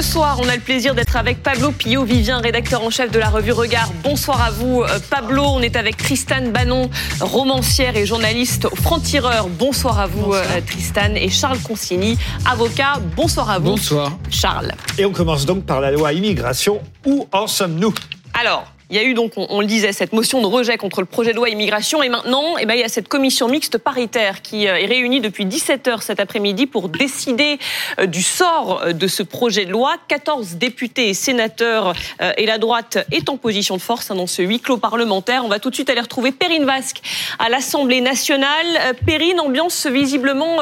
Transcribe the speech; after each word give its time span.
Ce 0.00 0.12
soir, 0.12 0.38
on 0.40 0.48
a 0.48 0.54
le 0.54 0.62
plaisir 0.62 0.94
d'être 0.94 1.16
avec 1.16 1.42
Pablo 1.42 1.72
Pillot, 1.72 2.04
Vivien, 2.04 2.38
rédacteur 2.38 2.82
en 2.82 2.88
chef 2.88 3.10
de 3.10 3.18
la 3.18 3.28
revue 3.28 3.52
Regard. 3.52 3.92
Bonsoir 4.02 4.40
à 4.40 4.50
vous, 4.50 4.80
euh, 4.82 4.98
Pablo. 5.10 5.42
On 5.42 5.60
est 5.60 5.76
avec 5.76 5.98
Tristan 5.98 6.48
Bannon, 6.48 6.88
romancière 7.20 7.94
et 7.98 8.06
journaliste 8.06 8.64
au 8.64 8.74
Franc-Tireur. 8.76 9.48
Bonsoir 9.48 9.98
à 9.98 10.06
vous, 10.06 10.32
euh, 10.32 10.42
Tristan. 10.66 11.14
Et 11.16 11.28
Charles 11.28 11.58
Consigny, 11.58 12.16
avocat. 12.46 12.94
Bonsoir 13.14 13.50
à 13.50 13.58
vous. 13.58 13.72
Bonsoir. 13.72 14.16
Charles. 14.30 14.72
Et 14.96 15.04
on 15.04 15.12
commence 15.12 15.44
donc 15.44 15.66
par 15.66 15.82
la 15.82 15.90
loi 15.90 16.14
immigration. 16.14 16.80
Où 17.04 17.28
en 17.30 17.46
sommes-nous? 17.46 17.92
Alors, 18.32 18.72
il 18.90 18.96
y 18.96 18.98
a 18.98 19.04
eu 19.04 19.14
donc, 19.14 19.32
on, 19.36 19.60
le 19.60 19.66
disait, 19.66 19.92
cette 19.92 20.12
motion 20.12 20.40
de 20.40 20.46
rejet 20.46 20.76
contre 20.76 21.00
le 21.00 21.06
projet 21.06 21.30
de 21.30 21.36
loi 21.36 21.48
immigration. 21.48 22.02
Et 22.02 22.08
maintenant, 22.08 22.56
eh 22.58 22.66
ben, 22.66 22.74
il 22.74 22.80
y 22.80 22.84
a 22.84 22.88
cette 22.88 23.06
commission 23.06 23.48
mixte 23.48 23.78
paritaire 23.78 24.42
qui 24.42 24.66
euh, 24.66 24.74
est 24.76 24.86
réunie 24.86 25.20
depuis 25.20 25.44
17 25.44 25.86
heures 25.86 26.02
cet 26.02 26.18
après-midi 26.18 26.66
pour 26.66 26.88
décider 26.88 27.60
euh, 28.00 28.06
du 28.06 28.22
sort 28.22 28.82
euh, 28.82 28.92
de 28.92 29.06
ce 29.06 29.22
projet 29.22 29.64
de 29.64 29.70
loi. 29.70 29.94
14 30.08 30.56
députés 30.56 31.08
et 31.08 31.14
sénateurs 31.14 31.94
et 32.36 32.46
la 32.46 32.58
droite 32.58 32.98
est 33.12 33.28
en 33.28 33.36
position 33.36 33.76
de 33.76 33.80
force 33.80 34.10
hein, 34.10 34.16
dans 34.16 34.26
ce 34.26 34.42
huis 34.42 34.58
clos 34.58 34.76
parlementaire. 34.76 35.44
On 35.44 35.48
va 35.48 35.60
tout 35.60 35.70
de 35.70 35.74
suite 35.74 35.88
aller 35.88 36.00
retrouver 36.00 36.32
Perrine 36.32 36.64
Vasque 36.64 37.00
à 37.38 37.48
l'Assemblée 37.48 38.00
nationale. 38.00 38.96
Perrine, 39.06 39.38
ambiance 39.38 39.86
visiblement 39.86 40.58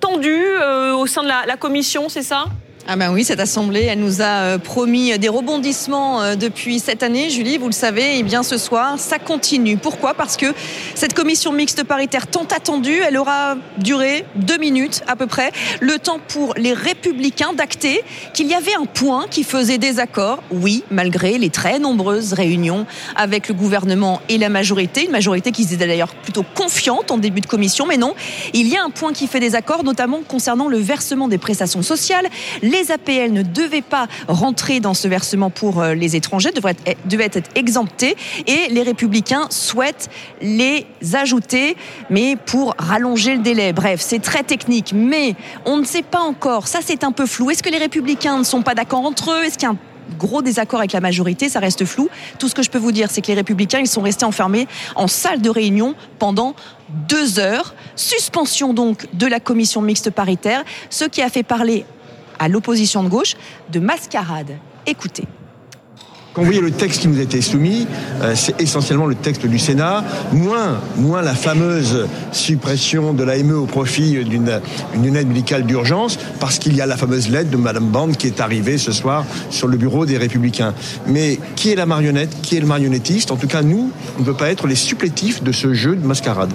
tendue 0.00 0.44
au 0.94 1.06
sein 1.06 1.22
de 1.22 1.28
la 1.28 1.56
commission, 1.56 2.08
c'est 2.08 2.22
ça? 2.22 2.46
Ah 2.86 2.96
ben 2.96 3.10
oui, 3.14 3.24
cette 3.24 3.40
assemblée, 3.40 3.84
elle 3.84 4.00
nous 4.00 4.20
a 4.20 4.42
euh, 4.42 4.58
promis 4.58 5.18
des 5.18 5.30
rebondissements 5.30 6.20
euh, 6.20 6.34
depuis 6.34 6.80
cette 6.80 7.02
année, 7.02 7.30
Julie, 7.30 7.56
vous 7.56 7.68
le 7.68 7.72
savez. 7.72 8.16
Et 8.16 8.18
eh 8.18 8.22
bien 8.22 8.42
ce 8.42 8.58
soir, 8.58 8.98
ça 8.98 9.18
continue. 9.18 9.78
Pourquoi? 9.78 10.12
Parce 10.12 10.36
que 10.36 10.52
cette 10.94 11.14
commission 11.14 11.50
mixte 11.50 11.82
paritaire 11.82 12.26
tant 12.26 12.44
attendue, 12.54 12.98
elle 12.98 13.16
aura 13.16 13.56
duré 13.78 14.26
deux 14.36 14.58
minutes 14.58 15.02
à 15.06 15.16
peu 15.16 15.26
près, 15.26 15.50
le 15.80 15.98
temps 15.98 16.18
pour 16.28 16.52
les 16.58 16.74
républicains 16.74 17.54
d'acter 17.54 18.02
qu'il 18.34 18.48
y 18.48 18.54
avait 18.54 18.74
un 18.74 18.84
point 18.84 19.28
qui 19.30 19.44
faisait 19.44 19.78
désaccord. 19.78 20.42
Oui, 20.50 20.84
malgré 20.90 21.38
les 21.38 21.48
très 21.48 21.78
nombreuses 21.78 22.34
réunions 22.34 22.84
avec 23.16 23.48
le 23.48 23.54
gouvernement 23.54 24.20
et 24.28 24.36
la 24.36 24.50
majorité, 24.50 25.06
une 25.06 25.12
majorité 25.12 25.52
qui 25.52 25.64
se 25.64 25.74
d'ailleurs 25.74 26.14
plutôt 26.14 26.44
confiante 26.54 27.10
en 27.10 27.16
début 27.16 27.40
de 27.40 27.46
commission, 27.46 27.86
mais 27.86 27.96
non, 27.96 28.14
il 28.52 28.68
y 28.68 28.76
a 28.76 28.84
un 28.84 28.90
point 28.90 29.14
qui 29.14 29.26
fait 29.26 29.40
désaccord, 29.40 29.84
notamment 29.84 30.20
concernant 30.28 30.68
le 30.68 30.76
versement 30.76 31.28
des 31.28 31.38
prestations 31.38 31.82
sociales 31.82 32.28
les 32.74 32.90
APL 32.90 33.32
ne 33.32 33.42
devaient 33.42 33.82
pas 33.82 34.08
rentrer 34.28 34.80
dans 34.80 34.94
ce 34.94 35.06
versement 35.06 35.50
pour 35.50 35.80
euh, 35.80 35.94
les 35.94 36.16
étrangers, 36.16 36.50
devaient 36.50 36.74
être, 36.86 36.98
devaient 37.06 37.30
être 37.32 37.50
exemptés, 37.54 38.16
et 38.46 38.68
les 38.70 38.82
républicains 38.82 39.46
souhaitent 39.50 40.10
les 40.42 40.86
ajouter, 41.12 41.76
mais 42.10 42.36
pour 42.36 42.74
rallonger 42.78 43.36
le 43.36 43.42
délai. 43.42 43.72
Bref, 43.72 44.00
c'est 44.00 44.20
très 44.20 44.42
technique, 44.42 44.92
mais 44.94 45.34
on 45.64 45.76
ne 45.76 45.84
sait 45.84 46.02
pas 46.02 46.20
encore. 46.20 46.66
Ça, 46.66 46.80
c'est 46.82 47.04
un 47.04 47.12
peu 47.12 47.26
flou. 47.26 47.50
Est-ce 47.50 47.62
que 47.62 47.70
les 47.70 47.78
républicains 47.78 48.38
ne 48.38 48.44
sont 48.44 48.62
pas 48.62 48.74
d'accord 48.74 49.04
entre 49.04 49.30
eux? 49.30 49.44
Est-ce 49.44 49.54
qu'il 49.56 49.68
y 49.68 49.70
a 49.70 49.74
un 49.74 49.78
gros 50.18 50.42
désaccord 50.42 50.80
avec 50.80 50.92
la 50.92 51.00
majorité, 51.00 51.48
ça 51.48 51.60
reste 51.60 51.84
flou. 51.84 52.08
Tout 52.38 52.48
ce 52.48 52.54
que 52.54 52.62
je 52.62 52.70
peux 52.70 52.78
vous 52.78 52.92
dire, 52.92 53.10
c'est 53.10 53.22
que 53.22 53.28
les 53.28 53.34
républicains, 53.34 53.80
ils 53.80 53.86
sont 53.86 54.02
restés 54.02 54.24
enfermés 54.24 54.68
en 54.96 55.08
salle 55.08 55.40
de 55.40 55.50
réunion 55.50 55.94
pendant 56.18 56.54
deux 57.08 57.38
heures. 57.38 57.74
Suspension 57.96 58.74
donc 58.74 59.06
de 59.14 59.26
la 59.26 59.40
commission 59.40 59.80
mixte 59.80 60.10
paritaire, 60.10 60.62
ce 60.90 61.04
qui 61.04 61.22
a 61.22 61.30
fait 61.30 61.42
parler 61.42 61.86
à 62.38 62.48
l'opposition 62.48 63.02
de 63.02 63.08
gauche 63.08 63.36
de 63.70 63.80
mascarade. 63.80 64.58
Écoutez. 64.86 65.24
Quand 66.34 66.40
vous 66.42 66.46
voyez 66.46 66.60
le 66.60 66.72
texte 66.72 67.00
qui 67.00 67.06
nous 67.06 67.20
été 67.20 67.40
soumis, 67.40 67.86
euh, 68.20 68.32
c'est 68.34 68.60
essentiellement 68.60 69.06
le 69.06 69.14
texte 69.14 69.46
du 69.46 69.60
Sénat, 69.60 70.02
moins, 70.32 70.80
moins 70.96 71.22
la 71.22 71.32
fameuse 71.32 72.08
suppression 72.32 73.12
de 73.12 73.22
l'AME 73.22 73.52
au 73.52 73.66
profit 73.66 74.24
d'une 74.24 75.16
aide 75.16 75.28
médicale 75.28 75.64
d'urgence, 75.64 76.18
parce 76.40 76.58
qu'il 76.58 76.74
y 76.74 76.80
a 76.80 76.86
la 76.86 76.96
fameuse 76.96 77.28
lettre 77.28 77.50
de 77.50 77.56
Madame 77.56 77.86
Bande 77.86 78.16
qui 78.16 78.26
est 78.26 78.40
arrivée 78.40 78.78
ce 78.78 78.90
soir 78.90 79.24
sur 79.50 79.68
le 79.68 79.76
bureau 79.76 80.06
des 80.06 80.18
Républicains. 80.18 80.74
Mais 81.06 81.38
qui 81.54 81.70
est 81.70 81.76
la 81.76 81.86
marionnette? 81.86 82.34
Qui 82.42 82.56
est 82.56 82.60
le 82.60 82.66
marionnettiste? 82.66 83.30
En 83.30 83.36
tout 83.36 83.46
cas, 83.46 83.62
nous, 83.62 83.92
on 84.16 84.20
ne 84.22 84.24
peut 84.24 84.34
pas 84.34 84.50
être 84.50 84.66
les 84.66 84.74
supplétifs 84.74 85.40
de 85.40 85.52
ce 85.52 85.72
jeu 85.72 85.94
de 85.94 86.04
mascarade 86.04 86.52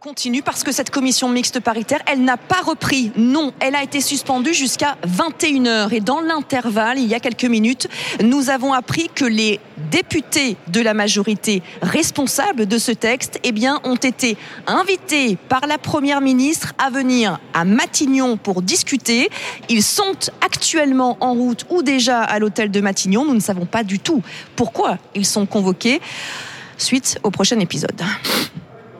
continue 0.00 0.42
parce 0.42 0.64
que 0.64 0.72
cette 0.72 0.88
commission 0.88 1.28
mixte 1.28 1.60
paritaire, 1.60 2.00
elle 2.06 2.24
n'a 2.24 2.38
pas 2.38 2.62
repris. 2.62 3.12
Non, 3.16 3.52
elle 3.60 3.74
a 3.74 3.82
été 3.82 4.00
suspendue 4.00 4.54
jusqu'à 4.54 4.96
21h. 5.06 5.92
Et 5.92 6.00
dans 6.00 6.20
l'intervalle, 6.20 6.98
il 6.98 7.06
y 7.06 7.14
a 7.14 7.20
quelques 7.20 7.44
minutes, 7.44 7.86
nous 8.22 8.48
avons 8.48 8.72
appris 8.72 9.10
que 9.14 9.26
les 9.26 9.60
députés 9.90 10.56
de 10.68 10.80
la 10.80 10.94
majorité 10.94 11.62
responsables 11.82 12.66
de 12.66 12.78
ce 12.78 12.92
texte, 12.92 13.40
eh 13.44 13.52
bien, 13.52 13.80
ont 13.84 13.96
été 13.96 14.38
invités 14.66 15.36
par 15.36 15.66
la 15.66 15.76
première 15.76 16.22
ministre 16.22 16.72
à 16.78 16.88
venir 16.88 17.38
à 17.52 17.66
Matignon 17.66 18.38
pour 18.38 18.62
discuter. 18.62 19.28
Ils 19.68 19.82
sont 19.82 20.16
actuellement 20.40 21.18
en 21.20 21.34
route 21.34 21.66
ou 21.68 21.82
déjà 21.82 22.22
à 22.22 22.38
l'hôtel 22.38 22.70
de 22.70 22.80
Matignon. 22.80 23.26
Nous 23.26 23.34
ne 23.34 23.40
savons 23.40 23.66
pas 23.66 23.84
du 23.84 23.98
tout 23.98 24.22
pourquoi 24.56 24.96
ils 25.14 25.26
sont 25.26 25.44
convoqués. 25.44 26.00
Suite 26.78 27.18
au 27.22 27.30
prochain 27.30 27.58
épisode. 27.58 28.00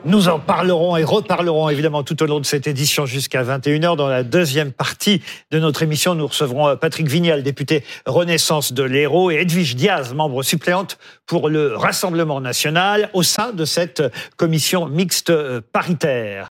Nous 0.05 0.29
en 0.29 0.39
parlerons 0.39 0.95
et 0.95 1.03
reparlerons 1.03 1.67
évidemment 1.67 2.03
tout 2.03 2.23
au 2.23 2.25
long 2.25 2.39
de 2.39 2.45
cette 2.45 2.67
édition 2.67 3.05
jusqu'à 3.05 3.43
21h. 3.43 3.97
Dans 3.97 4.07
la 4.07 4.23
deuxième 4.23 4.71
partie 4.71 5.21
de 5.51 5.59
notre 5.59 5.83
émission, 5.83 6.15
nous 6.15 6.25
recevrons 6.25 6.69
euh, 6.69 6.75
Patrick 6.77 7.07
Vignal, 7.07 7.43
député 7.43 7.83
Renaissance 8.05 8.71
de 8.71 8.83
l'Hérault, 8.83 9.29
et 9.29 9.35
Edwige 9.35 9.75
Diaz, 9.75 10.13
membre 10.13 10.41
suppléante 10.41 10.97
pour 11.25 11.49
le 11.49 11.75
Rassemblement 11.75 12.39
national 12.39 13.09
au 13.11 13.23
sein 13.23 13.51
de 13.51 13.65
cette 13.65 14.01
commission 14.37 14.85
mixte 14.87 15.31
euh, 15.31 15.59
paritaire. 15.73 16.47